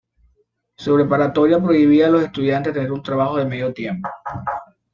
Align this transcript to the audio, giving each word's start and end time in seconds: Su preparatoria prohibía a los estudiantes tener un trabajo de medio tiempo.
Su 0.77 0.95
preparatoria 0.95 1.61
prohibía 1.61 2.07
a 2.07 2.09
los 2.09 2.23
estudiantes 2.23 2.73
tener 2.73 2.91
un 2.91 3.03
trabajo 3.03 3.37
de 3.37 3.45
medio 3.45 3.71
tiempo. 3.71 4.09